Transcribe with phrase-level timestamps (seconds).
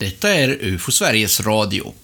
[0.00, 1.94] Detta är UFO Sveriges Radio.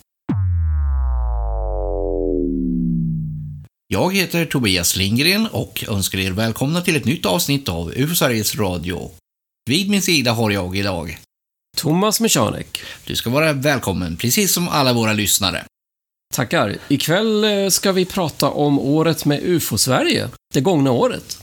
[3.87, 8.55] Jag heter Tobias Lindgren och önskar er välkomna till ett nytt avsnitt av UFO Sveriges
[8.55, 9.11] Radio.
[9.71, 11.19] Vid min sida har jag idag
[11.77, 12.83] Thomas Michanek.
[13.07, 15.65] Du ska vara välkommen, precis som alla våra lyssnare.
[16.35, 16.77] Tackar.
[16.89, 21.39] Ikväll eh, ska vi prata om året med UFO-Sverige, det gångna året.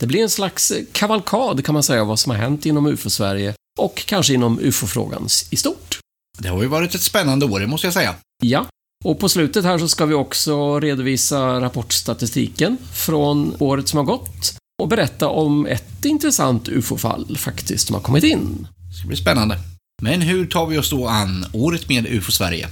[0.00, 3.54] Det blir en slags eh, kavalkad kan man säga, vad som har hänt inom UFO-Sverige
[3.78, 5.98] och kanske inom UFO-frågan i stort.
[6.38, 8.14] Det har ju varit ett spännande år, det måste jag säga.
[8.42, 8.66] Ja,
[9.04, 14.54] och på slutet här så ska vi också redovisa rapportstatistiken från året som har gått
[14.82, 18.66] och berätta om ett intressant UFO-fall faktiskt som har kommit in.
[18.88, 19.58] Det ska bli spännande.
[20.02, 22.68] Men hur tar vi oss då an året med UFO Sverige?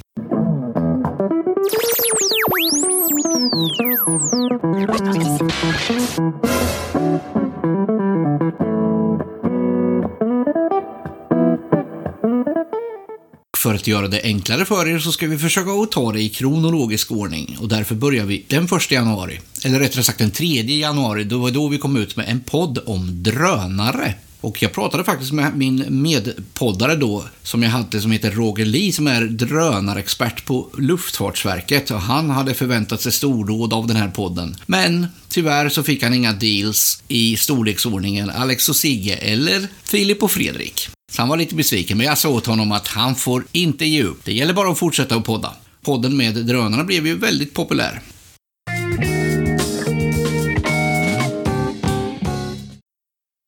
[13.66, 16.28] För att göra det enklare för er så ska vi försöka att ta det i
[16.28, 17.56] kronologisk ordning.
[17.60, 21.50] Och därför börjar vi den 1 januari, eller rättare sagt den 3 januari, då var
[21.50, 24.14] då vi kom ut med en podd om drönare.
[24.40, 28.92] Och jag pratade faktiskt med min medpoddare då, som jag hade, som heter Roger Lee,
[28.92, 31.90] som är drönarexpert på Luftfartsverket.
[31.90, 34.56] Och han hade förväntat sig stordåd av den här podden.
[34.66, 40.30] Men tyvärr så fick han inga deals i storleksordningen Alex och Sigge eller Filip och
[40.30, 40.88] Fredrik.
[41.12, 44.02] Så han var lite besviken, men jag sa åt honom att han får inte ge
[44.02, 44.24] upp.
[44.24, 45.52] Det gäller bara att fortsätta att podda.
[45.82, 48.02] Podden med drönarna blev ju väldigt populär.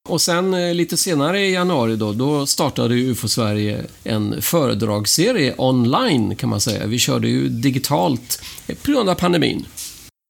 [0.09, 6.37] Och sen eh, lite senare i januari då, då startade UFO Sverige en föredragsserie online
[6.37, 6.87] kan man säga.
[6.87, 8.43] Vi körde ju digitalt
[8.83, 9.67] på grund av pandemin.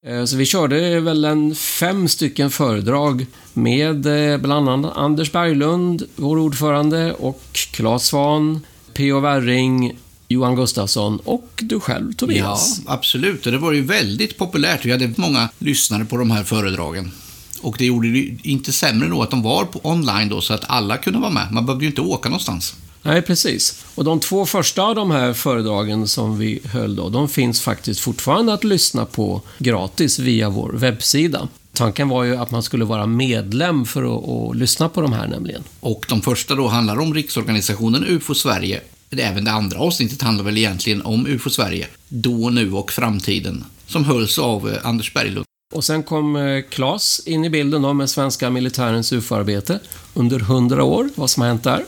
[0.07, 6.03] Eh, så vi körde väl en fem stycken föredrag med eh, bland annat Anders Berglund,
[6.17, 8.61] vår ordförande, och Claes Svahn,
[8.95, 9.21] P.O.
[9.21, 12.81] Werring, Johan Gustafsson och du själv, Tobias.
[12.87, 13.47] Ja, absolut.
[13.47, 14.85] Och det var ju väldigt populärt.
[14.85, 17.13] Vi hade många lyssnare på de här föredragen.
[17.63, 20.65] Och det gjorde det inte sämre då att de var på online då, så att
[20.67, 21.53] alla kunde vara med.
[21.53, 22.75] Man behövde ju inte åka någonstans.
[23.03, 23.85] Nej, precis.
[23.95, 28.01] Och de två första av de här föredragen som vi höll då, de finns faktiskt
[28.01, 31.49] fortfarande att lyssna på gratis via vår webbsida.
[31.73, 35.29] Tanken var ju att man skulle vara medlem för att, att lyssna på de här
[35.29, 35.63] nämligen.
[35.81, 38.81] Och de första då handlar om riksorganisationen UFO Sverige.
[39.11, 41.87] Även det andra avsnittet handlar väl egentligen om UFO Sverige.
[42.09, 43.65] Då, nu och framtiden.
[43.87, 45.45] Som hölls av eh, Anders Berglund.
[45.75, 49.81] Och sen kom eh, Claes in i bilden då med svenska militärens UFO-arbete
[50.15, 51.85] under hundra år, vad som har hänt där.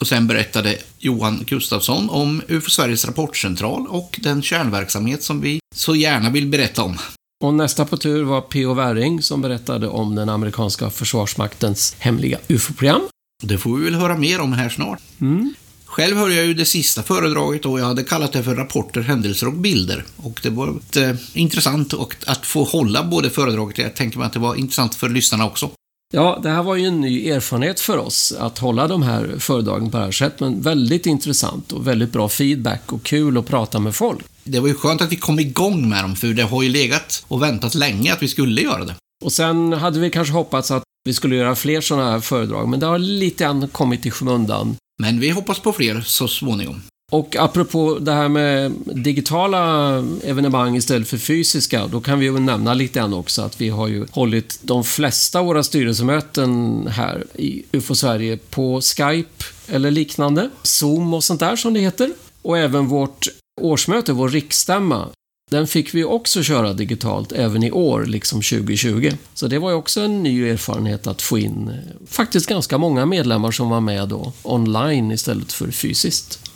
[0.00, 5.94] Och sen berättade Johan Gustafsson om UFO Sveriges rapportcentral och den kärnverksamhet som vi så
[5.94, 6.98] gärna vill berätta om.
[7.44, 8.74] Och nästa på tur var P.O.
[8.74, 13.00] Werring som berättade om den amerikanska försvarsmaktens hemliga UFO-program.
[13.42, 15.00] Det får vi väl höra mer om här snart.
[15.20, 15.54] Mm.
[15.94, 19.46] Själv hörde jag ju det sista föredraget och jag hade kallat det för rapporter, händelser
[19.46, 20.04] och bilder.
[20.16, 24.32] Och det var eh, intressant och att få hålla både föredraget, jag tänker mig att
[24.32, 25.70] det var intressant för lyssnarna också.
[26.12, 29.90] Ja, det här var ju en ny erfarenhet för oss att hålla de här föredragen
[29.90, 33.80] på det här sättet, men väldigt intressant och väldigt bra feedback och kul att prata
[33.80, 34.24] med folk.
[34.44, 37.24] Det var ju skönt att vi kom igång med dem, för det har ju legat
[37.28, 38.94] och väntat länge att vi skulle göra det.
[39.24, 42.80] Och sen hade vi kanske hoppats att vi skulle göra fler sådana här föredrag, men
[42.80, 44.76] det har lite grann kommit i skymundan.
[45.02, 46.82] Men vi hoppas på fler så småningom.
[47.12, 52.74] Och apropå det här med digitala evenemang istället för fysiska, då kan vi ju nämna
[52.74, 57.62] lite grann också att vi har ju hållit de flesta av våra styrelsemöten här i
[57.72, 62.12] UFO Sverige på Skype eller liknande, Zoom och sånt där som det heter.
[62.42, 63.28] Och även vårt
[63.60, 65.08] årsmöte, vår riksstämma,
[65.54, 69.12] den fick vi också köra digitalt även i år, liksom 2020.
[69.34, 73.06] Så det var ju också en ny erfarenhet att få in eh, faktiskt ganska många
[73.06, 76.53] medlemmar som var med då online istället för fysiskt.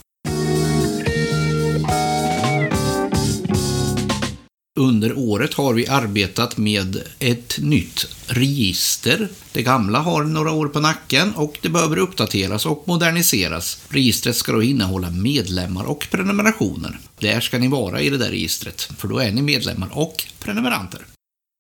[4.79, 9.29] Under året har vi arbetat med ett nytt register.
[9.53, 13.83] Det gamla har några år på nacken och det behöver uppdateras och moderniseras.
[13.89, 16.99] Registret ska då innehålla medlemmar och prenumerationer.
[17.19, 21.01] Där ska ni vara i det där registret, för då är ni medlemmar och prenumeranter.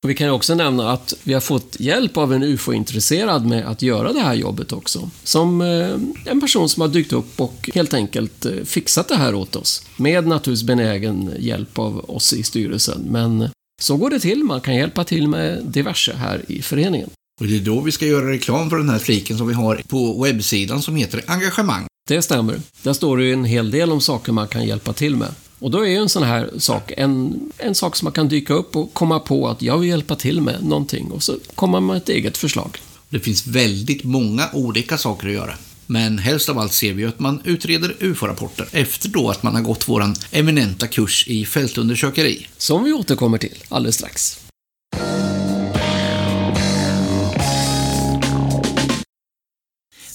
[0.04, 3.82] Och vi kan också nämna att vi har fått hjälp av en UFO-intresserad med att
[3.82, 5.10] göra det här jobbet också.
[5.24, 5.90] Som eh,
[6.24, 9.86] en person som har dykt upp och helt enkelt eh, fixat det här åt oss.
[9.96, 13.06] Med naturligtvis benägen hjälp av oss i styrelsen.
[13.10, 13.48] Men
[13.80, 14.44] så går det till.
[14.44, 17.10] Man kan hjälpa till med diverse här i föreningen.
[17.40, 19.82] Och det är då vi ska göra reklam för den här fliken som vi har
[19.88, 21.86] på webbsidan som heter Engagemang.
[22.08, 22.60] Det stämmer.
[22.82, 25.34] Där står det ju en hel del om saker man kan hjälpa till med.
[25.58, 28.54] Och då är ju en sån här sak en, en sak som man kan dyka
[28.54, 31.86] upp och komma på att jag vill hjälpa till med någonting och så kommer man
[31.86, 32.78] med ett eget förslag.
[33.08, 35.54] Det finns väldigt många olika saker att göra.
[35.86, 39.62] Men helst av allt ser vi att man utreder UFO-rapporter efter då att man har
[39.62, 42.46] gått våran eminenta kurs i fältundersökeri.
[42.56, 44.47] Som vi återkommer till alldeles strax.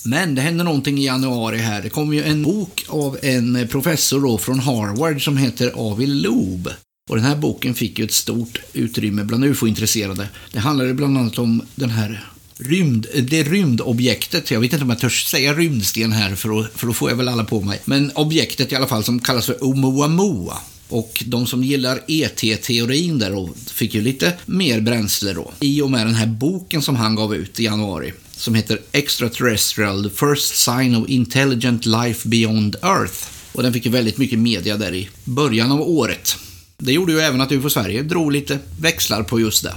[0.06, 1.82] Men det hände någonting i januari här.
[1.82, 6.70] Det kom ju en bok av en professor då från Harvard som heter Avi Loeb.
[7.10, 10.28] Och den här boken fick ju ett stort utrymme bland ufo-intresserade.
[10.52, 12.28] Det handlade bland annat om den här
[12.58, 16.88] rymd, det rymdobjektet, jag vet inte om jag törs säga rymdsten här för då, för
[16.88, 19.64] då får jag väl alla på mig, men objektet i alla fall som kallas för
[19.64, 20.58] Oumuamua.
[20.90, 25.52] Och de som gillar ET-teorin där då fick ju lite mer bränsle då.
[25.60, 28.14] I och med den här boken som han gav ut i januari
[28.44, 33.28] som heter Extraterrestrial, the first sign of intelligent life beyond Earth.
[33.54, 36.36] Och den fick ju väldigt mycket media där i början av året.
[36.78, 39.76] Det gjorde ju även att UFO Sverige drog lite växlar på just det.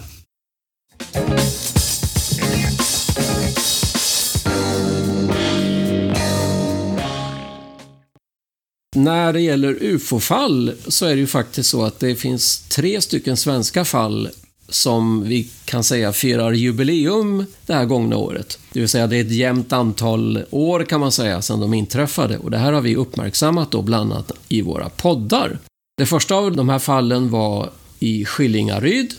[8.97, 13.37] När det gäller UFO-fall så är det ju faktiskt så att det finns tre stycken
[13.37, 14.29] svenska fall
[14.69, 18.59] som vi kan säga firar jubileum det här gångna året.
[18.73, 22.39] Det vill säga det är ett jämnt antal år kan man säga sedan de inträffade
[22.39, 25.59] och det här har vi uppmärksammat då bland annat i våra poddar.
[25.97, 29.15] Det första av de här fallen var i Skillingaryd.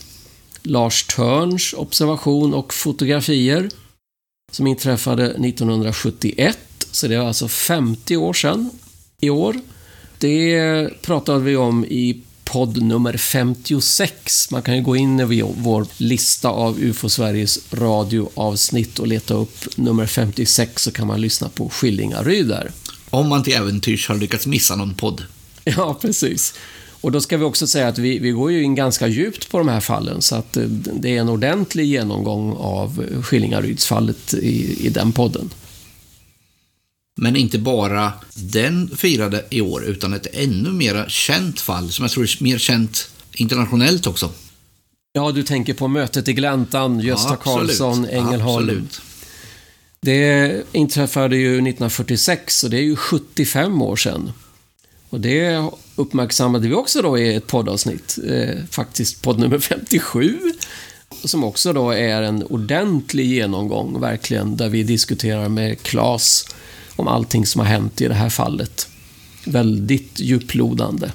[0.62, 3.68] Lars Törns observation och fotografier
[4.52, 6.58] som inträffade 1971,
[6.90, 8.70] så det är alltså 50 år sedan
[9.20, 9.56] i år.
[10.18, 14.50] Det pratade vi om i podd nummer 56.
[14.50, 19.76] Man kan ju gå in i vår lista av UFO Sveriges radioavsnitt och leta upp
[19.76, 22.70] nummer 56 så kan man lyssna på Skillingaryd där.
[23.10, 25.24] Om man till äventyrs har lyckats missa någon podd.
[25.64, 26.54] Ja, precis.
[27.00, 29.58] Och då ska vi också säga att vi, vi går ju in ganska djupt på
[29.58, 30.58] de här fallen så att
[30.92, 35.50] det är en ordentlig genomgång av Skillingarydsfallet i, i den podden.
[37.20, 42.12] Men inte bara den firade i år, utan ett ännu mer känt fall som jag
[42.12, 44.30] tror är mer känt internationellt också.
[45.12, 48.68] Ja, du tänker på mötet i Gläntan, Gösta ja, Karlsson, Ängelholm.
[48.68, 49.00] Absolut.
[50.00, 54.32] Det inträffade ju 1946 och det är ju 75 år sedan.
[55.08, 60.38] Och det uppmärksammade vi också då i ett poddavsnitt, eh, faktiskt podd nummer 57.
[61.24, 66.44] Som också då är en ordentlig genomgång, verkligen, där vi diskuterar med Claes
[66.98, 68.88] om allting som har hänt i det här fallet.
[69.44, 71.12] Väldigt djuplodande.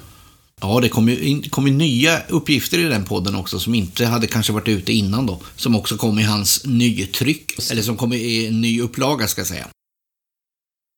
[0.60, 4.26] Ja, det kom ju, kom ju nya uppgifter i den podden också som inte hade
[4.26, 5.40] kanske varit ute innan då.
[5.56, 9.48] Som också kom i hans nytryck, eller som kom i en ny upplaga ska jag
[9.48, 9.66] säga.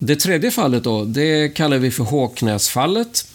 [0.04, 3.28] Det tredje fallet då, det kallar vi för Håknäsfallet.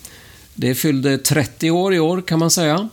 [0.53, 2.89] Det fyllde 30 år i år kan man säga.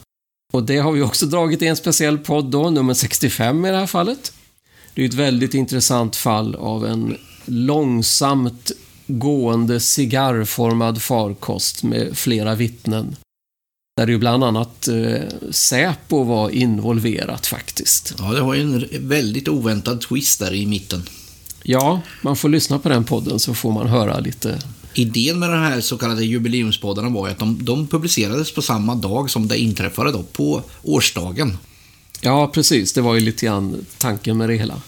[0.53, 3.77] Och det har vi också dragit i en speciell podd då, nummer 65 i det
[3.77, 4.33] här fallet.
[4.95, 8.73] Det är ett väldigt intressant fall av en långsamt
[9.07, 13.17] gående cigarrformad farkost med flera vittnen.
[13.97, 18.15] Där ju bland annat eh, Säpo var involverat faktiskt.
[18.19, 21.03] Ja, det var ju en väldigt oväntad twist där i mitten.
[21.63, 24.59] Ja, man får lyssna på den podden så får man höra lite.
[24.95, 28.95] Idén med de här så kallade jubileumspoddarna var ju att de, de publicerades på samma
[28.95, 31.59] dag som det inträffade då, på årsdagen.
[32.21, 32.93] Ja, precis.
[32.93, 34.81] Det var ju lite grann tanken med det hela.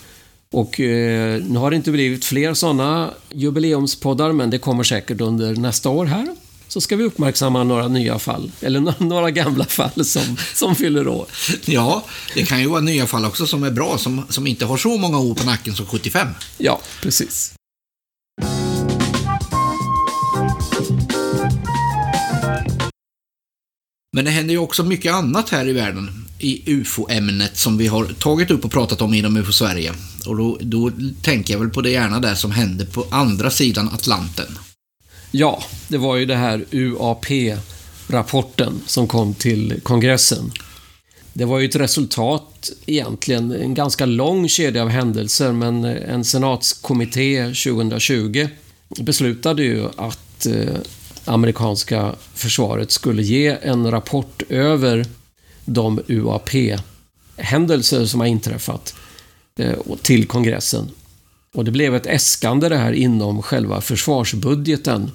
[0.55, 5.55] Och eh, nu har det inte blivit fler sådana jubileumspoddar, men det kommer säkert under
[5.55, 6.37] nästa år här.
[6.69, 11.27] Så ska vi uppmärksamma några nya fall, eller några gamla fall som, som fyller år.
[11.65, 12.05] Ja,
[12.35, 14.99] det kan ju vara nya fall också som är bra, som, som inte har så
[14.99, 16.29] många år på nacken som 75.
[16.59, 17.55] Ja, precis.
[24.13, 28.05] Men det händer ju också mycket annat här i världen i UFO-ämnet som vi har
[28.05, 29.93] tagit upp och pratat om inom UFO Sverige.
[30.27, 30.91] Och då, då
[31.23, 34.59] tänker jag väl på det gärna där som hände på andra sidan Atlanten.
[35.31, 40.53] Ja, det var ju det här UAP-rapporten som kom till kongressen.
[41.33, 47.45] Det var ju ett resultat, egentligen, en ganska lång kedja av händelser, men en senatskommitté
[47.45, 48.49] 2020
[49.01, 50.77] beslutade ju att eh,
[51.31, 55.07] amerikanska försvaret skulle ge en rapport över
[55.65, 58.95] de UAP-händelser som har inträffat
[59.59, 60.91] eh, till kongressen.
[61.55, 65.11] Och det blev ett äskande det här inom själva försvarsbudgeten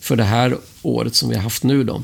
[0.00, 2.02] för det här året som vi har haft nu då.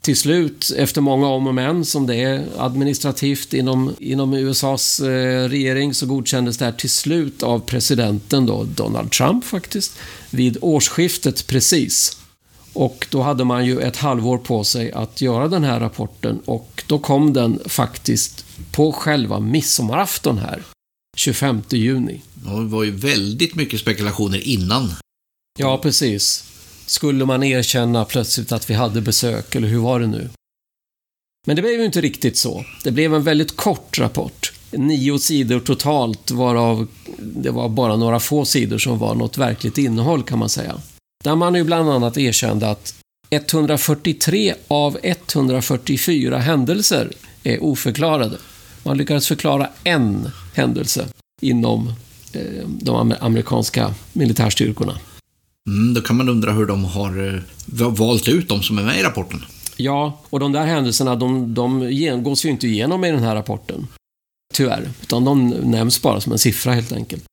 [0.00, 5.48] Till slut, efter många om och men som det är administrativt inom, inom USAs eh,
[5.48, 9.98] regering, så godkändes det här till slut av presidenten då, Donald Trump faktiskt,
[10.30, 12.18] vid årsskiftet precis.
[12.72, 16.82] Och då hade man ju ett halvår på sig att göra den här rapporten och
[16.86, 20.62] då kom den faktiskt på själva midsommarafton här.
[21.16, 22.20] 25 juni.
[22.46, 24.92] Och det var ju väldigt mycket spekulationer innan.
[25.58, 26.44] Ja, precis.
[26.86, 30.30] Skulle man erkänna plötsligt att vi hade besök, eller hur var det nu?
[31.46, 32.64] Men det blev ju inte riktigt så.
[32.84, 34.52] Det blev en väldigt kort rapport.
[34.70, 36.86] Nio sidor totalt, varav
[37.18, 40.80] det var bara några få sidor som var något verkligt innehåll kan man säga.
[41.24, 42.94] Där man ju bland annat erkände att
[43.30, 48.38] 143 av 144 händelser är oförklarade.
[48.82, 51.08] Man lyckades förklara en händelse
[51.40, 51.88] inom
[52.32, 54.98] eh, de amerikanska militärstyrkorna.
[55.68, 59.00] Mm, då kan man undra hur de har eh, valt ut de som är med
[59.00, 59.40] i rapporten.
[59.76, 63.86] Ja, och de där händelserna de, de gås ju inte igenom i den här rapporten.
[64.54, 64.90] Tyvärr.
[65.02, 67.24] Utan de nämns bara som en siffra helt enkelt.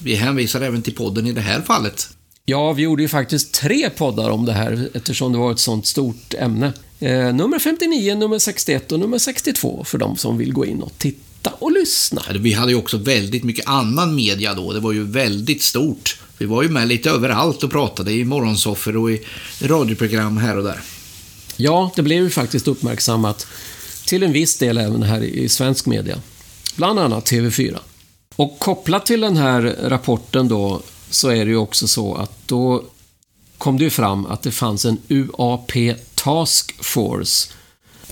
[0.00, 2.08] Vi hänvisar även till podden i det här fallet.
[2.46, 5.86] Ja, vi gjorde ju faktiskt tre poddar om det här eftersom det var ett sånt
[5.86, 6.72] stort ämne.
[7.00, 10.92] Eh, nummer 59, nummer 61 och nummer 62 för de som vill gå in och
[10.98, 12.22] titta och lyssna.
[12.40, 14.72] Vi hade ju också väldigt mycket annan media då.
[14.72, 16.18] Det var ju väldigt stort.
[16.38, 19.20] Vi var ju med lite överallt och pratade i morgonsoffer och i
[19.60, 20.80] radioprogram här och där.
[21.56, 23.46] Ja, det blev ju faktiskt uppmärksammat
[24.06, 26.18] till en viss del även här i svensk media.
[26.76, 27.78] Bland annat TV4.
[28.36, 32.84] Och kopplat till den här rapporten då så är det ju också så att då
[33.58, 35.72] kom det ju fram att det fanns en UAP
[36.14, 37.52] Task Force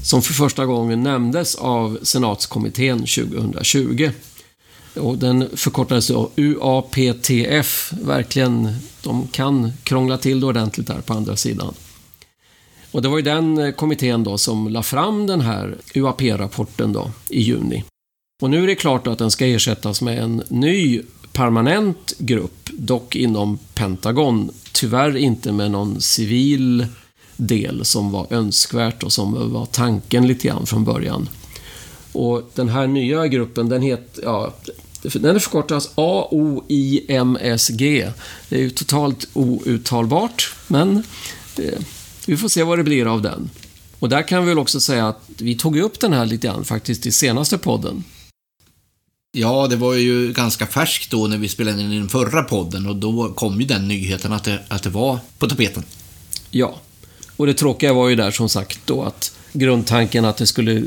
[0.03, 4.11] som för första gången nämndes av senatskommittén 2020.
[4.95, 7.93] Och den förkortades då UAPTF.
[8.03, 11.75] Verkligen, de kan krångla till det ordentligt där på andra sidan.
[12.91, 17.11] Och det var ju den eh, kommittén då som la fram den här UAP-rapporten då
[17.29, 17.85] i juni.
[18.43, 23.17] Och nu är det klart att den ska ersättas med en ny permanent grupp, dock
[23.17, 24.51] inom Pentagon.
[24.73, 26.87] Tyvärr inte med någon civil
[27.37, 31.29] del som var önskvärt och som var tanken lite grann från början.
[32.13, 34.55] Och den här nya gruppen, den heter, ja,
[35.03, 37.79] den förkortas AOIMSG.
[38.49, 41.03] Det är ju totalt outtalbart, men
[41.59, 41.79] eh,
[42.27, 43.51] vi får se vad det blir av den.
[43.99, 46.65] Och där kan vi väl också säga att vi tog upp den här lite grann
[46.65, 48.05] faktiskt i senaste podden.
[49.35, 52.97] Ja, det var ju ganska färskt då när vi spelade in den förra podden och
[52.97, 55.83] då kom ju den nyheten att det, att det var på tapeten.
[56.51, 56.81] Ja,
[57.37, 60.87] och det tråkiga var ju där som sagt då att grundtanken att det skulle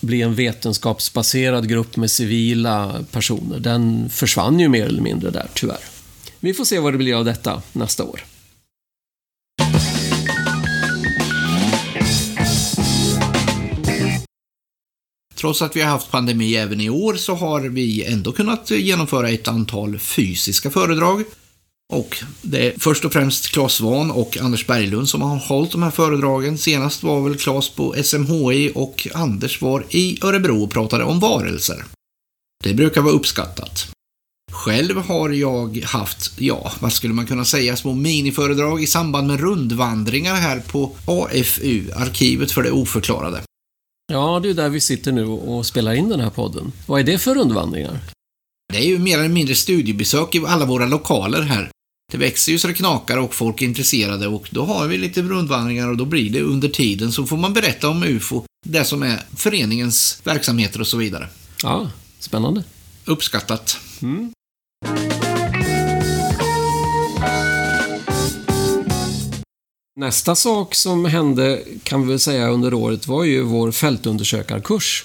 [0.00, 5.84] bli en vetenskapsbaserad grupp med civila personer, den försvann ju mer eller mindre där, tyvärr.
[6.40, 8.24] Vi får se vad det blir av detta nästa år.
[15.44, 19.28] Trots att vi har haft pandemi även i år så har vi ändå kunnat genomföra
[19.28, 21.24] ett antal fysiska föredrag.
[21.92, 25.82] Och det är först och främst Claes Svahn och Anders Berglund som har hållit de
[25.82, 26.58] här föredragen.
[26.58, 31.84] Senast var väl Claes på SMHI och Anders var i Örebro och pratade om varelser.
[32.64, 33.88] Det brukar vara uppskattat.
[34.52, 39.40] Själv har jag haft, ja, vad skulle man kunna säga, små miniföredrag i samband med
[39.40, 43.42] rundvandringar här på AFU, Arkivet för det oförklarade.
[44.12, 46.72] Ja, det är där vi sitter nu och spelar in den här podden.
[46.86, 48.00] Vad är det för rundvandringar?
[48.72, 51.70] Det är ju mer eller mindre studiebesök i alla våra lokaler här.
[52.12, 55.22] Det växer ju så det knakar och folk är intresserade och då har vi lite
[55.22, 59.02] rundvandringar och då blir det under tiden så får man berätta om UFO, det som
[59.02, 61.28] är föreningens verksamheter och så vidare.
[61.62, 62.64] Ja, spännande.
[63.04, 63.80] Uppskattat.
[64.02, 64.32] Mm.
[69.96, 75.04] Nästa sak som hände, kan vi väl säga, under året var ju vår fältundersökarkurs.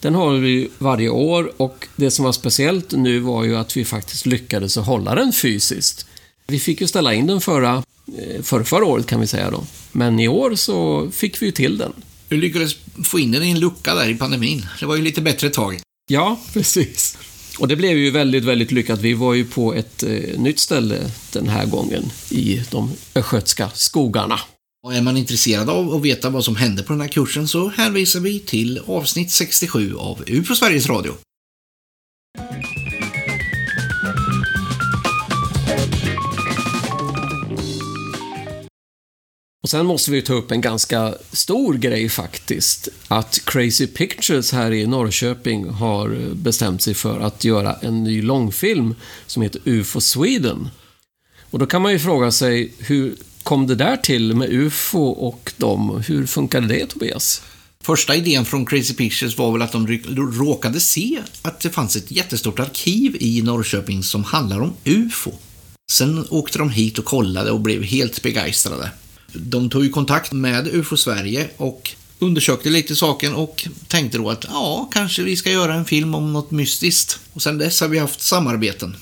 [0.00, 3.84] Den håller vi varje år och det som var speciellt nu var ju att vi
[3.84, 6.06] faktiskt lyckades hålla den fysiskt.
[6.46, 7.82] Vi fick ju ställa in den förra,
[8.18, 9.64] eh, för förra året kan vi säga då.
[9.92, 11.92] Men i år så fick vi ju till den.
[12.28, 14.66] Du lyckades få in den i en lucka där i pandemin.
[14.80, 15.80] Det var ju lite bättre tag.
[16.08, 17.18] Ja, precis.
[17.58, 19.00] Och det blev ju väldigt, väldigt lyckat.
[19.00, 24.40] Vi var ju på ett eh, nytt ställe den här gången i de östgötska skogarna.
[24.82, 27.68] Och är man intresserad av att veta vad som hände på den här kursen så
[27.68, 31.14] hänvisar vi till avsnitt 67 av UFO Sveriges Radio.
[39.68, 42.88] Och sen måste vi ta upp en ganska stor grej faktiskt.
[43.08, 48.94] Att Crazy Pictures här i Norrköping har bestämt sig för att göra en ny långfilm
[49.26, 50.68] som heter UFO Sweden.
[51.50, 55.52] Och då kan man ju fråga sig, hur kom det där till med UFO och
[55.56, 56.02] dem?
[56.06, 57.42] Hur funkade det, Tobias?
[57.80, 62.10] Första idén från Crazy Pictures var väl att de råkade se att det fanns ett
[62.10, 65.32] jättestort arkiv i Norrköping som handlar om UFO.
[65.90, 68.92] Sen åkte de hit och kollade och blev helt begeistrade.
[69.32, 74.44] De tog ju kontakt med UFO Sverige och undersökte lite saken och tänkte då att
[74.48, 77.18] ja, kanske vi ska göra en film om något mystiskt.
[77.32, 78.96] Och sen dess har vi haft samarbeten.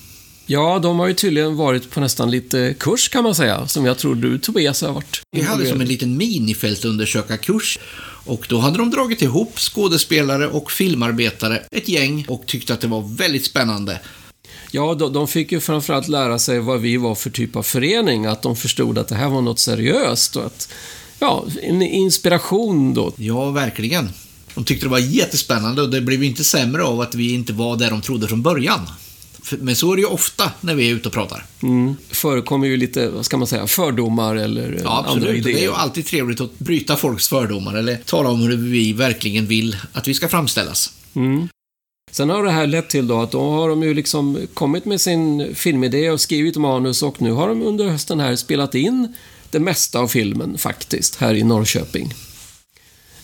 [0.45, 3.97] Ja, de har ju tydligen varit på nästan lite kurs kan man säga, som jag
[3.97, 5.21] tror du Tobias har varit.
[5.31, 7.79] Vi hade som en liten minifältundersökarkurs
[8.25, 12.87] och då hade de dragit ihop skådespelare och filmarbetare, ett gäng, och tyckte att det
[12.87, 13.99] var väldigt spännande.
[14.71, 18.25] Ja, de, de fick ju framförallt lära sig vad vi var för typ av förening,
[18.25, 20.69] att de förstod att det här var något seriöst och att,
[21.19, 23.13] ja, en inspiration då.
[23.15, 24.09] Ja, verkligen.
[24.55, 27.75] De tyckte det var jättespännande och det blev inte sämre av att vi inte var
[27.75, 28.81] där de trodde från början.
[29.59, 31.45] Men så är det ju ofta när vi är ute och pratar.
[31.63, 31.95] Mm.
[32.09, 35.53] förekommer ju lite, vad ska man säga, fördomar eller ja, andra idéer.
[35.53, 39.45] Det är ju alltid trevligt att bryta folks fördomar eller tala om hur vi verkligen
[39.45, 40.93] vill att vi ska framställas.
[41.15, 41.47] Mm.
[42.11, 45.01] Sen har det här lett till då att då har de ju liksom kommit med
[45.01, 49.15] sin filmidé och skrivit manus och nu har de under hösten här spelat in
[49.51, 52.13] det mesta av filmen faktiskt, här i Norrköping.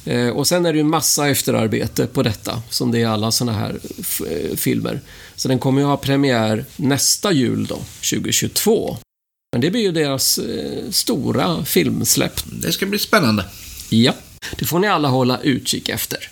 [0.05, 3.53] Eh, och sen är det ju massa efterarbete på detta, som det är alla såna
[3.53, 3.79] här
[4.29, 5.01] eh, filmer.
[5.35, 8.97] Så den kommer ju ha premiär nästa jul då, 2022.
[9.51, 12.41] Men det blir ju deras eh, stora filmsläpp.
[12.61, 13.45] Det ska bli spännande.
[13.89, 14.13] Ja,
[14.57, 16.29] det får ni alla hålla utkik efter.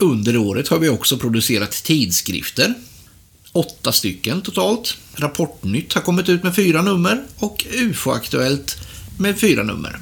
[0.00, 2.74] Under året har vi också producerat tidskrifter.
[3.52, 4.96] Åtta stycken totalt.
[5.14, 8.76] Rapportnytt har kommit ut med fyra nummer och UFO-aktuellt
[9.18, 10.00] med fyra nummer.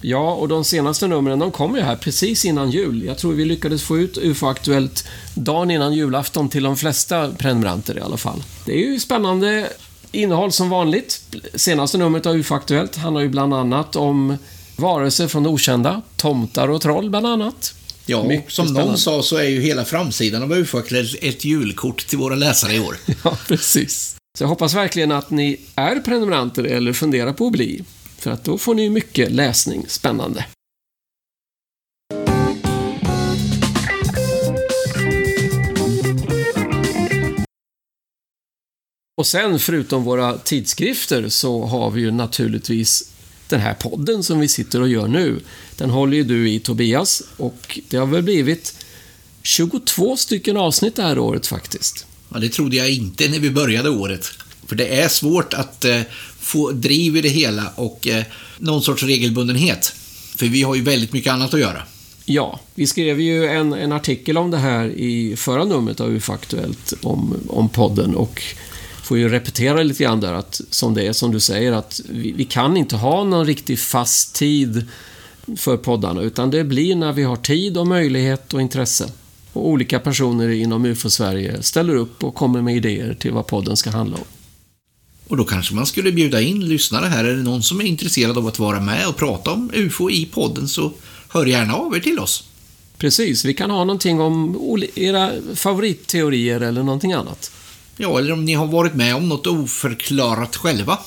[0.00, 3.02] Ja, och de senaste numren de kom ju här precis innan jul.
[3.02, 8.00] Jag tror vi lyckades få ut UFO-aktuellt dagen innan julafton till de flesta prenumeranter i
[8.00, 8.42] alla fall.
[8.66, 9.68] Det är ju spännande
[10.12, 11.36] innehåll som vanligt.
[11.54, 14.36] Senaste numret av UFO-aktuellt handlar ju bland annat om
[14.76, 17.74] varelser från okända, tomtar och troll bland annat.
[18.06, 18.90] Ja, Mycket som spännande.
[18.90, 20.78] någon sa så är ju hela framsidan av UFO
[21.20, 22.96] ett julkort till våra läsare i år.
[23.24, 24.16] ja, precis.
[24.38, 27.84] Så jag hoppas verkligen att ni är prenumeranter eller funderar på att bli.
[28.18, 29.84] För att då får ni mycket läsning.
[29.88, 30.44] Spännande.
[39.16, 43.11] Och sen, förutom våra tidskrifter, så har vi ju naturligtvis
[43.52, 45.40] den här podden som vi sitter och gör nu.
[45.76, 48.74] Den håller ju du i, Tobias, och det har väl blivit
[49.42, 52.06] 22 stycken avsnitt det här året faktiskt.
[52.28, 54.30] Ja, det trodde jag inte när vi började året.
[54.66, 56.00] För det är svårt att eh,
[56.40, 58.24] få driv i det hela och eh,
[58.58, 59.94] någon sorts regelbundenhet.
[60.36, 61.82] För vi har ju väldigt mycket annat att göra.
[62.24, 66.32] Ja, vi skrev ju en, en artikel om det här i förra numret av UFO
[66.32, 68.42] Aktuellt om, om podden och
[69.02, 72.32] får ju repetera lite grann där att som det är som du säger att vi,
[72.32, 74.86] vi kan inte ha någon riktig fast tid
[75.56, 79.10] för poddarna utan det blir när vi har tid och möjlighet och intresse.
[79.52, 83.90] Och olika personer inom UFO-Sverige ställer upp och kommer med idéer till vad podden ska
[83.90, 84.24] handla om.
[85.28, 87.24] Och då kanske man skulle bjuda in lyssnare här.
[87.24, 90.26] Är det någon som är intresserad av att vara med och prata om UFO i
[90.26, 90.92] podden så
[91.28, 92.44] hör gärna av er till oss.
[92.98, 97.50] Precis, vi kan ha någonting om era favoritteorier eller någonting annat.
[97.96, 100.98] Ja, eller om ni har varit med om något oförklarat själva.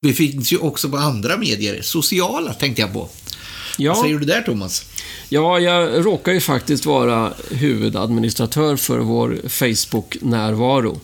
[0.00, 1.82] Vi finns ju också på andra medier.
[1.82, 3.08] Sociala tänkte jag på.
[3.78, 3.92] Ja.
[3.92, 4.84] Vad säger du där, Thomas?
[5.28, 11.00] Ja, jag råkar ju faktiskt vara huvudadministratör för vår Facebook-närvaro.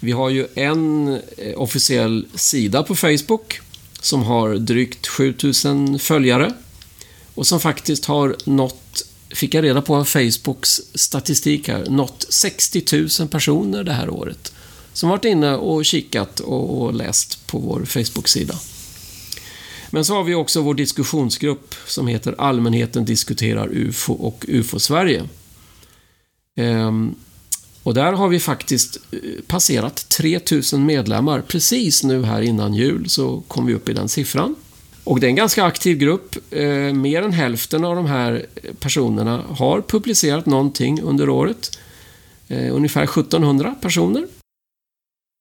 [0.00, 3.60] Vi har ju en eh, officiell sida på Facebook
[4.00, 6.52] som har drygt 7000 följare
[7.40, 13.08] och som faktiskt har nått, fick jag reda på av Facebooks statistik här, nått 60
[13.20, 14.52] 000 personer det här året.
[14.92, 18.54] Som varit inne och kikat och läst på vår Facebook-sida.
[19.90, 25.28] Men så har vi också vår diskussionsgrupp som heter Allmänheten diskuterar UFO och UFO-Sverige.
[26.56, 27.14] Ehm,
[27.82, 31.40] och där har vi faktiskt eh, passerat 3000 medlemmar.
[31.40, 34.56] Precis nu här innan jul så kom vi upp i den siffran.
[35.04, 36.36] Och det är en ganska aktiv grupp.
[36.50, 38.46] Ehm, mer än hälften av de här
[38.80, 41.78] personerna har publicerat någonting under året.
[42.48, 44.26] Ehm, ungefär 1700 personer.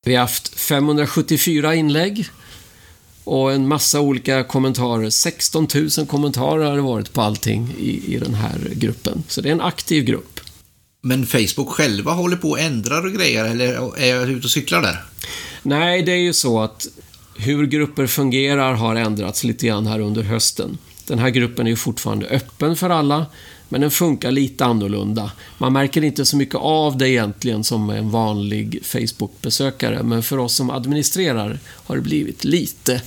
[0.05, 2.29] Vi har haft 574 inlägg
[3.23, 5.09] och en massa olika kommentarer.
[5.09, 5.67] 16
[5.97, 9.23] 000 kommentarer har det varit på allting i, i den här gruppen.
[9.27, 10.39] Så det är en aktiv grupp.
[11.01, 14.81] Men Facebook själva håller på och ändrar och grejer, eller är jag ute och cyklar
[14.81, 15.03] där?
[15.63, 16.87] Nej, det är ju så att
[17.39, 20.77] hur grupper fungerar har ändrats lite grann här under hösten.
[21.07, 23.25] Den här gruppen är ju fortfarande öppen för alla,
[23.69, 25.31] men den funkar lite annorlunda.
[25.57, 30.55] Man märker inte så mycket av det egentligen som en vanlig Facebook-besökare, men för oss
[30.55, 33.01] som administrerar har det blivit lite,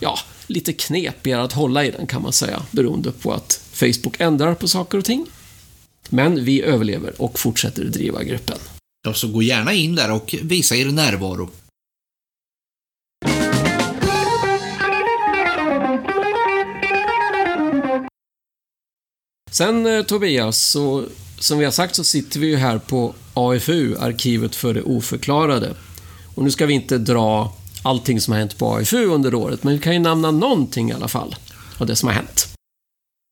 [0.00, 4.54] ja, lite knepigare att hålla i den kan man säga, beroende på att Facebook ändrar
[4.54, 5.26] på saker och ting.
[6.08, 8.58] Men vi överlever och fortsätter driva gruppen.
[9.06, 11.50] Ja, så gå gärna in där och visa er närvaro.
[19.54, 21.04] Sen eh, Tobias, så,
[21.38, 25.74] som vi har sagt så sitter vi ju här på AFU, Arkivet för det oförklarade.
[26.34, 29.72] Och nu ska vi inte dra allting som har hänt på AFU under året, men
[29.72, 31.36] vi kan ju nämna någonting i alla fall
[31.78, 32.48] av det som har hänt.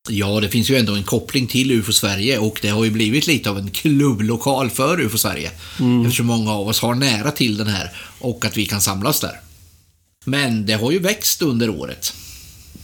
[0.09, 3.27] Ja, det finns ju ändå en koppling till UFO Sverige och det har ju blivit
[3.27, 5.51] lite av en klubblokal för UFO Sverige.
[5.81, 6.07] Mm.
[6.07, 9.41] Eftersom många av oss har nära till den här och att vi kan samlas där.
[10.25, 12.15] Men det har ju växt under året.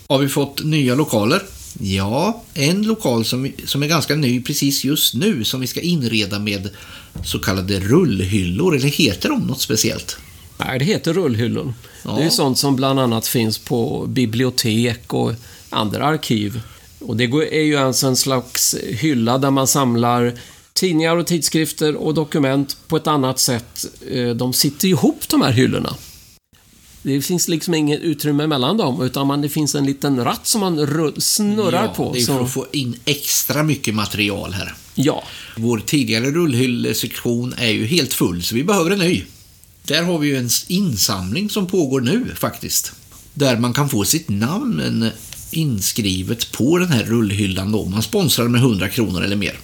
[0.08, 1.42] Har vi fått nya lokaler?
[1.80, 6.38] Ja, en lokal som, som är ganska ny precis just nu som vi ska inreda
[6.38, 6.68] med
[7.24, 10.16] så kallade rullhyllor, eller heter de något speciellt?
[10.58, 11.74] Nej, det heter rullhyllor.
[12.04, 12.10] Ja.
[12.10, 15.32] Det är sånt som bland annat finns på bibliotek och
[15.70, 16.60] andra arkiv.
[16.98, 20.34] Och det är ju alltså en slags hylla där man samlar
[20.72, 23.84] tidningar och tidskrifter och dokument på ett annat sätt.
[24.10, 25.94] Eh, de sitter ihop de här hyllorna.
[27.08, 30.60] Det finns liksom inget utrymme mellan dem, utan man, det finns en liten ratt som
[30.60, 30.76] man
[31.18, 32.12] snurrar ja, på.
[32.12, 34.74] det är för att få in extra mycket material här.
[34.94, 35.24] Ja.
[35.56, 39.24] Vår tidigare rullhyllesektion är ju helt full, så vi behöver en ny.
[39.82, 42.92] Där har vi ju en insamling som pågår nu faktiskt.
[43.34, 45.10] Där man kan få sitt namn
[45.50, 47.84] inskrivet på den här rullhyllan då.
[47.84, 49.58] Man sponsrar med 100 kronor eller mer.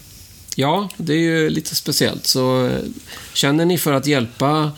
[0.57, 2.27] Ja, det är ju lite speciellt.
[2.27, 2.79] Så eh,
[3.33, 4.73] känner ni för att hjälpa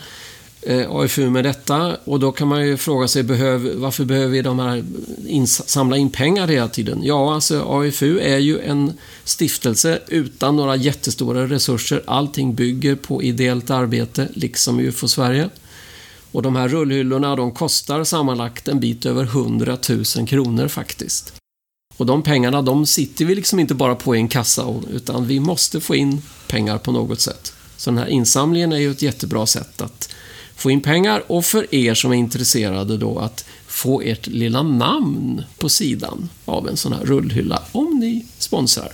[0.69, 4.41] Eh, AFU med detta och då kan man ju fråga sig behöv, varför behöver vi
[4.41, 4.83] de här
[5.27, 6.99] ins samla in pengar hela tiden?
[7.03, 12.03] Ja, alltså AFU är ju en stiftelse utan några jättestora resurser.
[12.07, 15.49] Allting bygger på ideellt arbete, liksom UFO Sverige.
[16.31, 21.33] Och de här rullhyllorna de kostar sammanlagt en bit över 100 000 kronor faktiskt.
[21.97, 25.39] Och de pengarna de sitter vi liksom inte bara på i en kassa utan vi
[25.39, 27.53] måste få in pengar på något sätt.
[27.77, 30.09] Så den här insamlingen är ju ett jättebra sätt att
[30.57, 35.43] få in pengar och för er som är intresserade då att få ert lilla namn
[35.57, 38.91] på sidan av en sån här rullhylla om ni sponsrar.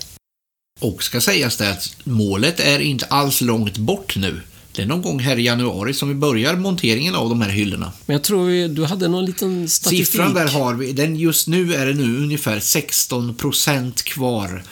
[0.79, 4.41] Och ska sägas det att målet är inte alls långt bort nu.
[4.75, 7.91] Det är någon gång här i januari som vi börjar monteringen av de här hyllorna.
[8.05, 10.07] Men jag tror du hade någon liten statistik.
[10.07, 10.91] Siffran där har vi.
[10.91, 14.63] Den just nu är det nu ungefär 16 procent kvar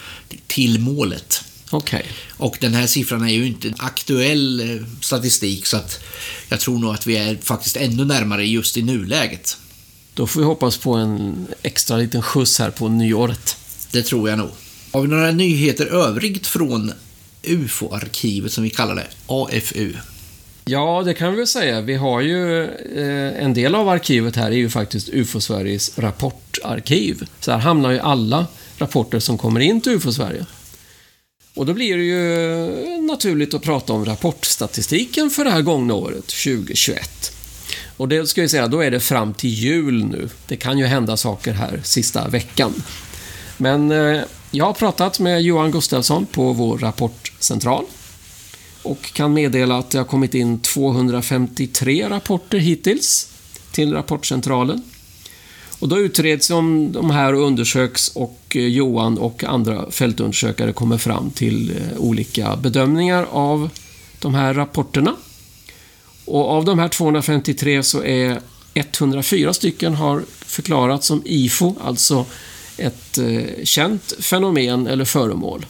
[0.47, 1.43] till målet.
[1.71, 1.99] Okej.
[1.99, 2.11] Okay.
[2.37, 6.03] Och den här siffran är ju inte aktuell eh, statistik så att
[6.49, 9.57] jag tror nog att vi är faktiskt ännu närmare just i nuläget.
[10.13, 13.57] Då får vi hoppas på en extra liten skjuts här på nyåret.
[13.91, 14.49] Det tror jag nog.
[14.91, 16.91] Har vi några nyheter övrigt från
[17.43, 19.93] UFO-arkivet som vi kallar det, AFU.
[20.65, 21.81] Ja, det kan vi väl säga.
[21.81, 27.27] Vi har ju eh, en del av arkivet här är ju faktiskt UFO-Sveriges rapportarkiv.
[27.39, 28.45] Så här hamnar ju alla
[28.77, 30.45] rapporter som kommer in till UFO-Sverige.
[31.53, 36.27] Och då blir det ju naturligt att prata om rapportstatistiken för det här gångna året,
[36.27, 37.31] 2021.
[37.97, 40.29] Och det ska vi säga, då är det fram till jul nu.
[40.47, 42.83] Det kan ju hända saker här sista veckan.
[43.57, 47.85] Men eh, jag har pratat med Johan Gustafsson på vår rapportcentral
[48.83, 53.27] och kan meddela att det har kommit in 253 rapporter hittills
[53.71, 54.83] till rapportcentralen.
[55.81, 61.29] Och då utreds om de här undersöks och eh, Johan och andra fältundersökare kommer fram
[61.31, 63.69] till eh, olika bedömningar av
[64.19, 65.15] de här rapporterna.
[66.25, 68.41] Och av de här 253 så är
[68.73, 72.25] 104 stycken har förklarats som IFO, alltså
[72.77, 75.65] ett eh, känt fenomen eller föremål.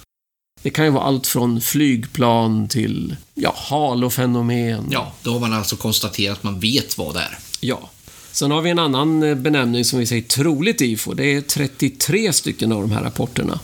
[0.62, 4.88] Det kan ju vara allt från flygplan till ja, halofenomen.
[4.92, 7.38] Ja, då har man alltså konstaterat att man vet vad det är.
[7.60, 7.90] Ja.
[8.32, 11.14] Sen har vi en annan eh, benämning som vi säger troligt IFO.
[11.14, 13.60] Det är 33 stycken av de här rapporterna.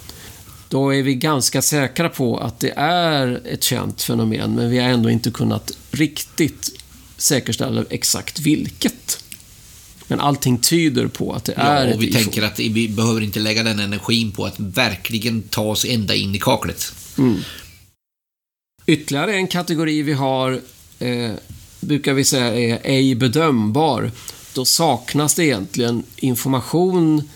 [0.69, 4.89] Då är vi ganska säkra på att det är ett känt fenomen, men vi har
[4.89, 6.69] ändå inte kunnat riktigt
[7.17, 9.23] säkerställa exakt vilket.
[10.07, 13.39] Men allting tyder på att det ja, är och vi tänker att vi behöver inte
[13.39, 16.93] lägga den energin på att verkligen ta oss ända in i kaklet.
[17.17, 17.37] Mm.
[18.85, 20.61] Ytterligare en kategori vi har
[20.99, 21.31] eh,
[21.79, 24.11] brukar vi säga är ej bedömbar.
[24.57, 27.29] Då saknas det egentligen information.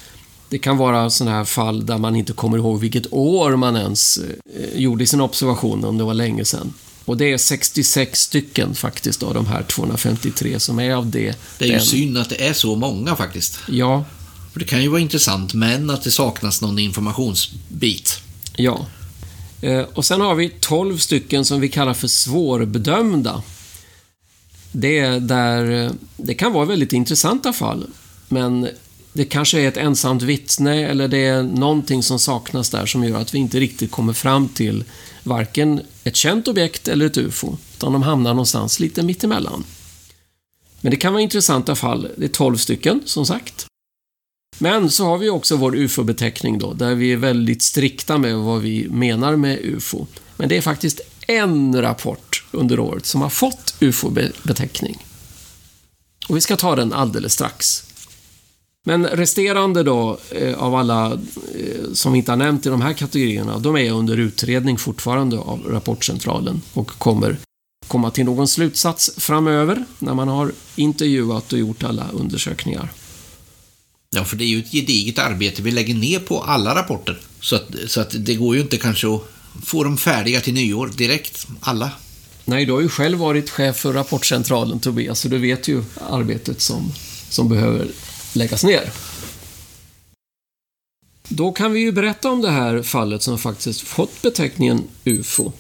[0.50, 4.18] Det kan vara sådana här fall där man inte kommer ihåg vilket år man ens
[4.18, 6.74] eh, gjorde sin observation, om det var länge sedan.
[7.06, 11.36] Och det är 66 stycken faktiskt av de här 253 som är av det.
[11.58, 11.86] Det är ju den.
[11.86, 13.60] synd att det är så många faktiskt.
[13.68, 14.06] Ja.
[14.54, 18.20] För det kan ju vara intressant, men att det saknas någon informationsbit.
[18.56, 18.86] Ja.
[19.62, 23.44] Eh, och sen har vi 12 stycken som vi kallar för svårbedömda.
[24.72, 27.88] Det är där, det kan vara väldigt intressanta fall,
[28.28, 28.68] men
[29.14, 33.20] det kanske är ett ensamt vittne eller det är någonting som saknas där som gör
[33.20, 34.84] att vi inte riktigt kommer fram till
[35.24, 37.58] varken ett känt objekt eller ett UFO.
[37.78, 39.64] Utan de hamnar någonstans lite mittemellan.
[40.82, 42.08] Men det kan vara intressanta fall.
[42.18, 43.66] Det är 12 stycken, som sagt.
[44.58, 48.62] Men så har vi också vår UFO-beteckning då, där vi är väldigt strikta med vad
[48.62, 50.08] vi menar med UFO.
[50.38, 55.06] Men det är faktiskt en rapport under året som har fått UFO-beteckning.
[56.28, 57.84] Och vi ska ta den alldeles strax.
[58.86, 62.94] Men resterande då eh, av alla eh, som vi inte har nämnt i de här
[62.94, 67.38] kategorierna, de är under utredning fortfarande av Rapportcentralen och kommer
[67.88, 72.92] komma till någon slutsats framöver när man har intervjuat och gjort alla undersökningar.
[74.16, 77.20] Ja, för det är ju ett gediget arbete vi lägger ner på alla rapporter.
[77.40, 79.22] Så att, så att det går ju inte kanske att
[79.64, 81.92] få dem färdiga till nyår direkt, alla.
[82.52, 86.62] Nej, du har ju själv varit chef för Rapportcentralen, Tobias, så du vet ju arbetet
[86.62, 86.92] som,
[87.30, 87.88] som behöver
[88.34, 88.92] läggas ner.
[91.28, 95.52] Då kan vi ju berätta om det här fallet som faktiskt fått beteckningen UFO.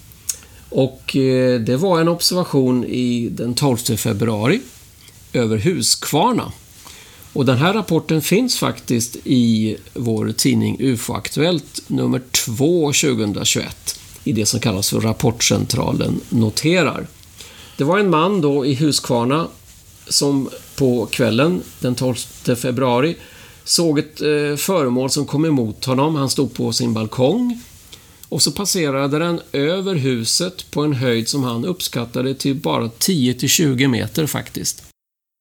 [0.69, 4.61] Och eh, det var en observation i den 12 februari
[5.33, 6.51] över Huskvarna.
[7.33, 14.45] Och den här rapporten finns faktiskt i vår tidning UFO-aktuellt nummer 2 2021 i det
[14.45, 17.07] som kallas för Rapportcentralen noterar.
[17.77, 19.47] Det var en man då i Huskvarna
[20.07, 22.15] som på kvällen den 12
[22.55, 23.15] februari
[23.63, 26.15] såg ett eh, föremål som kom emot honom.
[26.15, 27.61] Han stod på sin balkong
[28.29, 33.87] och så passerade den över huset på en höjd som han uppskattade till bara 10-20
[33.87, 34.83] meter faktiskt.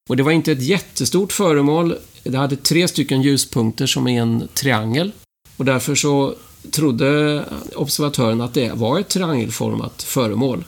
[0.09, 1.97] Och det var inte ett jättestort föremål.
[2.23, 5.13] Det hade tre stycken ljuspunkter som är en triangel.
[5.57, 6.35] Och därför så
[6.71, 7.45] trodde
[7.75, 10.65] observatören att det var ett triangelformat föremål.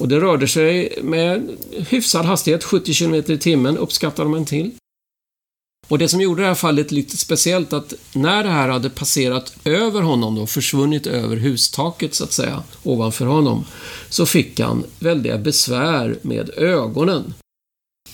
[0.00, 1.56] Och det rörde sig med
[1.88, 4.70] hyfsad hastighet, 70 km i timmen uppskattade man till.
[5.88, 9.56] Och det som gjorde det här fallet lite speciellt att när det här hade passerat
[9.64, 13.64] över honom då, försvunnit över hustaket så att säga, ovanför honom,
[14.08, 17.34] så fick han väldiga besvär med ögonen.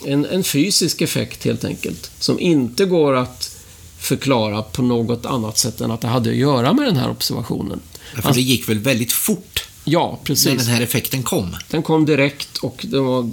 [0.05, 3.62] En, en fysisk effekt helt enkelt, som inte går att
[4.03, 7.81] förklara på något annat sätt än att det hade att göra med den här observationen.
[8.15, 9.65] Ja, för det gick väl väldigt fort?
[9.85, 10.47] Ja, precis.
[10.47, 11.57] När den här effekten kom?
[11.71, 13.31] Den kom direkt och det var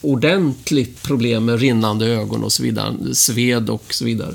[0.00, 3.14] ordentligt problem med rinnande ögon och så vidare.
[3.14, 4.34] Sved och så vidare.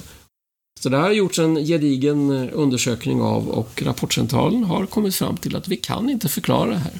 [0.80, 5.56] Så det här har gjorts en gedigen undersökning av och Rapportcentralen har kommit fram till
[5.56, 7.00] att vi kan inte förklara det här.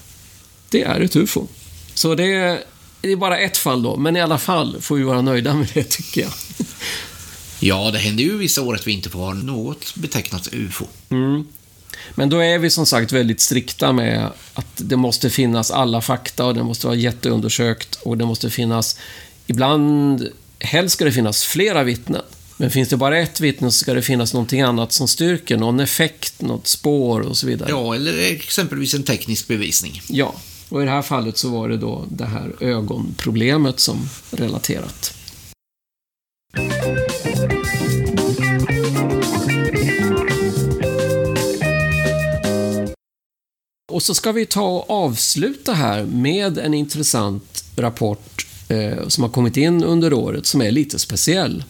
[0.70, 1.48] Det är ett UFO.
[1.94, 2.60] Så det är,
[3.02, 5.68] det är bara ett fall då, men i alla fall får vi vara nöjda med
[5.74, 6.32] det tycker jag.
[7.60, 10.86] Ja, det händer ju vissa år att vi inte får ha något betecknat UFO.
[11.10, 11.48] Mm.
[12.16, 16.46] Men då är vi som sagt väldigt strikta med att det måste finnas alla fakta
[16.46, 19.00] och det måste vara jätteundersökt och det måste finnas,
[19.48, 20.28] ibland,
[20.60, 22.22] helst ska det finnas flera vittnen.
[22.58, 25.80] Men finns det bara ett vittne så ska det finnas någonting annat som styrker, någon
[25.80, 27.70] effekt, något spår och så vidare.
[27.70, 30.02] Ja, eller exempelvis en teknisk bevisning.
[30.08, 30.36] Ja,
[30.70, 35.14] och i det här fallet så var det då det här ögonproblemet som relaterat.
[44.00, 49.32] Och så ska vi ta och avsluta här med en intressant rapport eh, som har
[49.32, 51.64] kommit in under året som är lite speciell.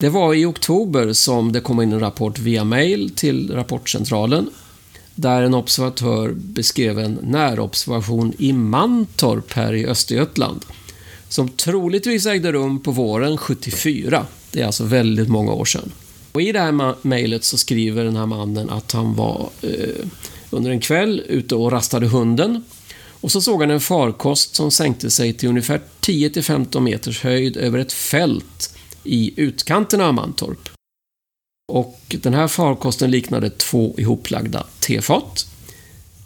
[0.00, 4.50] Det var i oktober som det kom in en rapport via mail till Rapportcentralen
[5.14, 10.64] där en observatör beskrev en närobservation i Mantorp här i Östergötland
[11.28, 14.26] som troligtvis ägde rum på våren 74.
[14.50, 15.92] Det är alltså väldigt många år sedan.
[16.32, 20.06] Och I det här mejlet så skriver den här mannen att han var eh,
[20.52, 22.64] under en kväll ute och rastade hunden.
[23.20, 27.78] Och så såg han en farkost som sänkte sig till ungefär 10-15 meters höjd över
[27.78, 30.68] ett fält i utkanten av Mantorp.
[31.72, 35.46] Och den här farkosten liknade två ihoplagda tefat.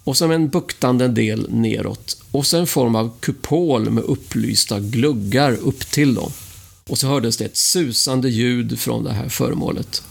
[0.05, 2.23] Och som en buktande del neråt.
[2.33, 6.31] Och så en form av kupol med upplysta gluggar upp till dem.
[6.89, 10.03] Och så hördes det ett susande ljud från det här föremålet.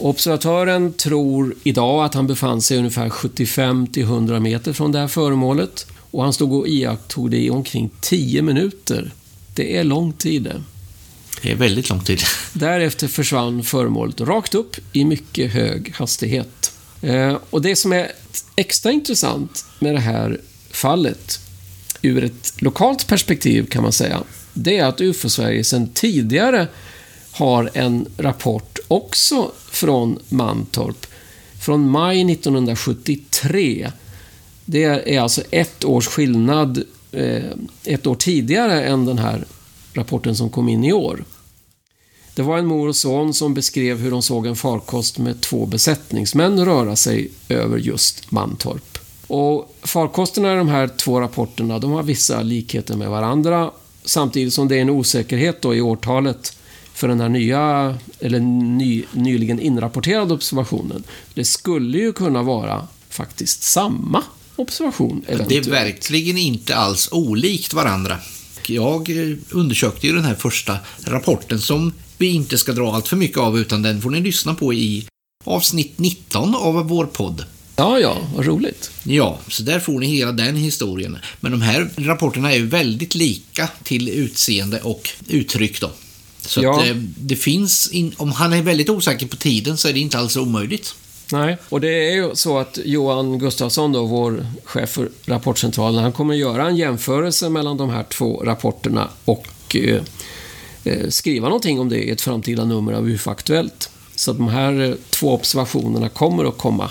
[0.00, 6.22] Observatören tror idag att han befann sig ungefär 75-100 meter från det här föremålet och
[6.22, 9.12] han stod och iakttog det i omkring 10 minuter.
[9.54, 10.62] Det är lång tid det.
[11.42, 12.20] Det är väldigt lång tid.
[12.52, 16.72] Därefter försvann föremålet rakt upp i mycket hög hastighet.
[17.02, 18.12] Eh, och det som är
[18.56, 21.40] extra intressant med det här fallet,
[22.02, 26.68] ur ett lokalt perspektiv kan man säga, det är att UFO-Sverige sedan tidigare
[27.36, 31.06] har en rapport också från Mantorp
[31.60, 33.92] från maj 1973.
[34.64, 37.44] Det är alltså ett års skillnad, eh,
[37.84, 39.44] ett år tidigare än den här
[39.92, 41.24] rapporten som kom in i år.
[42.34, 45.66] Det var en mor och son som beskrev hur de såg en farkost med två
[45.66, 48.98] besättningsmän röra sig över just Mantorp.
[49.26, 53.70] Och farkosterna i de här två rapporterna, de har vissa likheter med varandra
[54.04, 56.55] samtidigt som det är en osäkerhet då i årtalet
[56.96, 61.04] för den här nya, eller ny, nyligen inrapporterade observationen.
[61.34, 64.22] Det skulle ju kunna vara faktiskt samma
[64.56, 65.24] observation.
[65.26, 65.64] Eventuellt.
[65.64, 68.18] Det är verkligen inte alls olikt varandra.
[68.66, 73.16] Jag eh, undersökte ju den här första rapporten som vi inte ska dra allt för
[73.16, 75.06] mycket av utan den får ni lyssna på i
[75.44, 77.44] avsnitt 19 av vår podd.
[77.76, 78.90] Ja, ja, vad roligt.
[79.02, 81.18] Ja, så där får ni hela den historien.
[81.40, 85.90] Men de här rapporterna är ju väldigt lika till utseende och uttryck då.
[86.46, 86.80] Så ja.
[86.80, 90.00] att, eh, det finns, in, om han är väldigt osäker på tiden så är det
[90.00, 90.94] inte alls omöjligt.
[91.32, 96.12] Nej, och det är ju så att Johan Gustafsson, då, vår chef för Rapportcentralen, han
[96.12, 100.02] kommer göra en jämförelse mellan de här två rapporterna och eh,
[100.84, 103.90] eh skriva någonting om det i ett framtida nummer av UFO Aktuellt.
[104.14, 106.90] Så att de här eh, två observationerna kommer att komma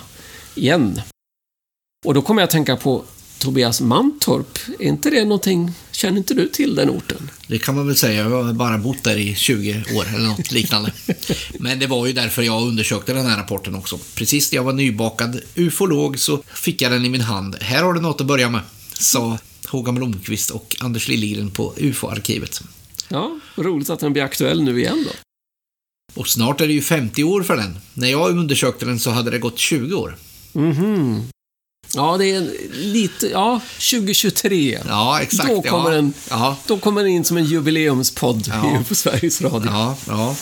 [0.55, 1.01] igen.
[2.05, 3.03] Och då kommer jag att tänka på
[3.39, 4.57] Tobias Mantorp.
[4.79, 7.31] Är inte det någonting, känner inte du till den orten?
[7.47, 8.23] Det kan man väl säga.
[8.29, 10.91] Jag har bara bott där i 20 år eller något liknande.
[11.60, 13.99] Men det var ju därför jag undersökte den här rapporten också.
[14.15, 17.55] Precis när jag var nybakad ufolog så fick jag den i min hand.
[17.62, 18.62] Här har du något att börja med,
[18.93, 22.62] sa Håkan Blomqvist och Anders Liljegren på UFO-arkivet.
[23.10, 25.12] Ja, roligt att den blir aktuell nu igen då.
[26.21, 27.77] Och snart är det ju 50 år för den.
[27.93, 30.17] När jag undersökte den så hade det gått 20 år.
[30.53, 31.27] Mhm.
[31.95, 34.79] Ja, det är lite, ja, 2023.
[34.88, 35.49] Ja, exakt.
[35.49, 35.95] Då kommer, ja.
[35.95, 36.58] Den, ja.
[36.67, 38.84] då kommer den in som en jubileumspodd ja.
[38.88, 39.71] på Sveriges Radio.
[39.71, 40.36] Ja, ja.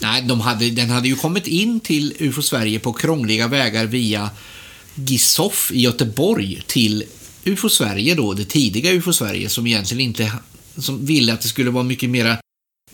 [0.00, 4.30] Nej, de hade, den hade ju kommit in till UFO Sverige på krångliga vägar via
[4.94, 7.04] Gisoff i Göteborg till
[7.44, 10.32] UFO Sverige då, det tidiga UFO Sverige som egentligen inte
[10.76, 12.38] som ville att det skulle vara mycket mera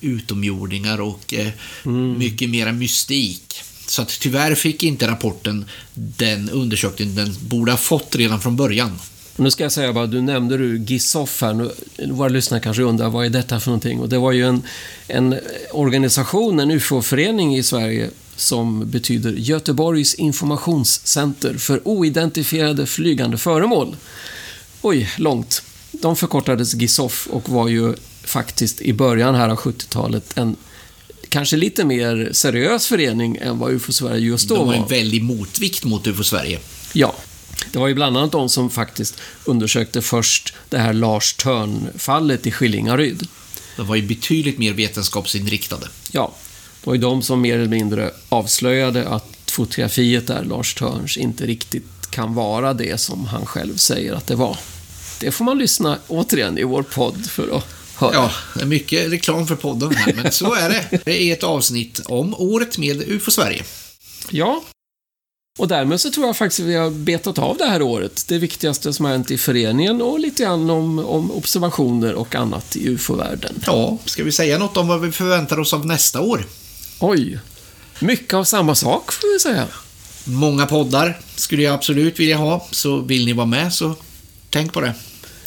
[0.01, 1.49] utomjordingar och eh,
[1.85, 2.19] mm.
[2.19, 3.63] mycket mera mystik.
[3.87, 8.99] Så att tyvärr fick inte rapporten den undersökning den borde ha fått redan från början.
[9.37, 11.55] Nu ska jag säga bara, du nämnde du Gisof här.
[11.55, 11.71] Nu,
[12.11, 14.01] våra lyssnare kanske undrar, vad är detta för någonting?
[14.01, 14.63] Och det var ju en,
[15.09, 15.39] en
[15.73, 23.97] organisation, en UFO-förening i Sverige som betyder Göteborgs informationscenter för oidentifierade flygande föremål.
[24.83, 25.63] Oj, långt.
[25.93, 27.95] De förkortades GISOF och var ju
[28.25, 30.57] faktiskt i början här av 70-talet en
[31.29, 34.61] kanske lite mer seriös förening än vad UFO Sverige just då var.
[34.61, 36.59] De var en väldig motvikt mot UFO Sverige.
[36.93, 37.15] Ja.
[37.73, 42.51] Det var ju bland annat de som faktiskt undersökte först det här Lars Törn-fallet i
[42.51, 43.29] Skillingaryd.
[43.77, 45.87] De var ju betydligt mer vetenskapsinriktade.
[46.13, 46.35] Ja.
[46.81, 51.47] Det var ju de som mer eller mindre avslöjade att fotografiet där, Lars Törns, inte
[51.47, 54.59] riktigt kan vara det som han själv säger att det var.
[55.21, 59.47] Det får man lyssna återigen i vår podd för att Ja, det är mycket reklam
[59.47, 61.01] för podden här, men så är det.
[61.05, 63.65] Det är ett avsnitt om året med UFO Sverige.
[64.31, 64.63] Ja.
[65.59, 68.25] Och därmed så tror jag faktiskt att vi har betat av det här året.
[68.29, 72.77] Det viktigaste som har hänt i föreningen och lite grann om, om observationer och annat
[72.77, 73.63] i UFO-världen.
[73.67, 76.47] Ja, ska vi säga något om vad vi förväntar oss av nästa år?
[77.01, 77.39] Oj.
[78.01, 79.67] Mycket av samma sak, får vi säga.
[80.25, 83.95] Många poddar skulle jag absolut vilja ha, så vill ni vara med så
[84.51, 84.95] tänk på det.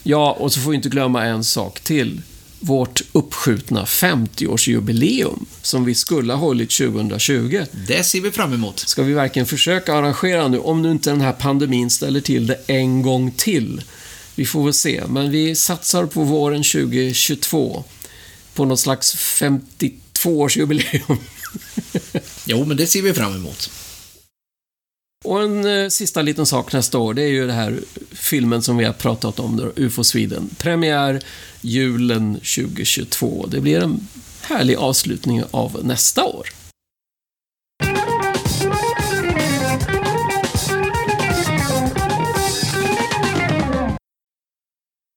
[0.04, 2.22] Ja, och så får vi inte glömma en sak till
[2.60, 7.64] vårt uppskjutna 50-årsjubileum som vi skulle ha hållit 2020.
[7.88, 8.80] Det ser vi fram emot.
[8.80, 12.60] Ska vi verkligen försöka arrangera nu, om nu inte den här pandemin ställer till det
[12.68, 13.82] en gång till.
[14.36, 17.84] Vi får väl se, men vi satsar på våren 2022
[18.54, 21.18] på något slags 52-årsjubileum.
[22.46, 23.72] jo, men det ser vi fram emot.
[25.26, 27.80] Och en eh, sista liten sak nästa år, det är ju den här
[28.12, 30.50] filmen som vi har pratat om, då, UFO Sweden.
[30.58, 31.22] Premiär
[31.62, 33.46] julen 2022.
[33.48, 34.08] Det blir en
[34.42, 36.48] härlig avslutning av nästa år.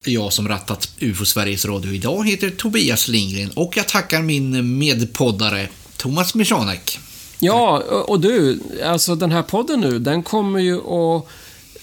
[0.05, 5.69] Jag som rattat UFO Sveriges Radio idag heter Tobias Lindgren och jag tackar min medpoddare
[5.97, 6.99] Thomas Michanek.
[7.45, 11.27] Ja, och du, alltså den här podden nu, den kommer ju att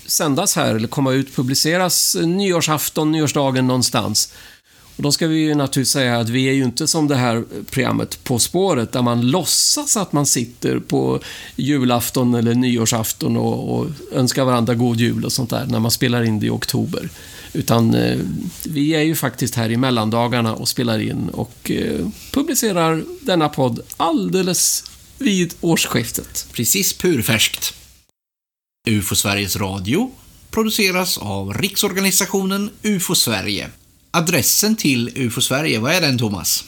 [0.05, 4.33] sändas här, eller komma ut, publiceras nyårsafton, nyårsdagen någonstans.
[4.95, 7.43] Och då ska vi ju naturligtvis säga att vi är ju inte som det här
[7.69, 11.19] programmet På spåret, där man låtsas att man sitter på
[11.55, 16.23] julafton eller nyårsafton och, och önskar varandra god jul och sånt där, när man spelar
[16.23, 17.09] in det i oktober.
[17.53, 18.19] Utan eh,
[18.63, 23.79] vi är ju faktiskt här i mellandagarna och spelar in och eh, publicerar denna podd
[23.97, 24.83] alldeles
[25.19, 26.47] vid årsskiftet.
[26.51, 27.73] Precis purfärskt.
[28.87, 30.11] UFO Sveriges Radio
[30.49, 33.69] produceras av Riksorganisationen UFO Sverige.
[34.11, 36.65] Adressen till UFO Sverige, vad är den Thomas?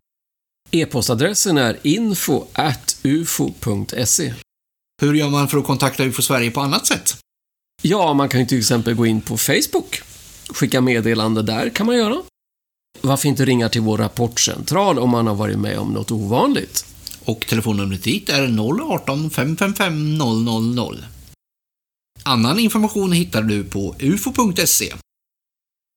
[0.72, 2.34] E-postadressen är info.ufo.se.
[5.02, 7.18] Hur gör man för att kontakta UFO Sverige på annat sätt?
[7.82, 10.02] Ja, man kan ju till exempel gå in på Facebook.
[10.50, 12.22] Skicka meddelande där kan man göra.
[13.02, 16.86] Varför inte ringa till vår rapportcentral om man har varit med om något ovanligt?
[17.26, 18.48] Och telefonnumret dit är
[18.94, 20.98] 018 555 000.
[22.24, 24.94] Annan information hittar du på ufo.se.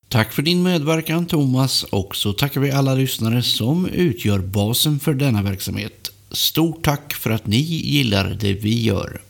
[0.09, 5.14] Tack för din medverkan Thomas och så tackar vi alla lyssnare som utgör basen för
[5.14, 6.11] denna verksamhet.
[6.31, 9.20] Stort tack för att ni gillar det vi gör.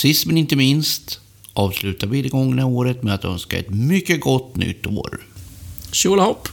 [0.00, 1.20] Sist men inte minst
[1.52, 5.20] avslutar vi det gångna året med att önska ett mycket gott nytt år.
[5.92, 6.48] Tjolahopp!